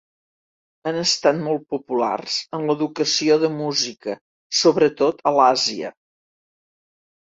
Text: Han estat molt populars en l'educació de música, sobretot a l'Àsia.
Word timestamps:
Han 0.87 0.95
estat 1.01 1.41
molt 1.49 1.67
populars 1.75 2.39
en 2.59 2.67
l'educació 2.71 3.39
de 3.47 3.53
música, 3.61 4.19
sobretot 4.65 5.27
a 5.35 5.39
l'Àsia. 5.41 5.97